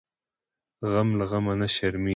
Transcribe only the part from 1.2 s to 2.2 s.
غمه نه شرمیږي.